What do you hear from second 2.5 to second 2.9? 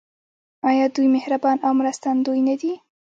دي؟